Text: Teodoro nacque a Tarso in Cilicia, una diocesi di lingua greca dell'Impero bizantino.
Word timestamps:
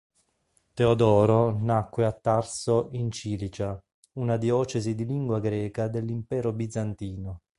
Teodoro 0.73 1.59
nacque 1.59 2.05
a 2.05 2.11
Tarso 2.11 2.87
in 2.93 3.11
Cilicia, 3.11 3.79
una 4.13 4.37
diocesi 4.37 4.95
di 4.95 5.05
lingua 5.05 5.37
greca 5.39 5.87
dell'Impero 5.87 6.51
bizantino. 6.53 7.41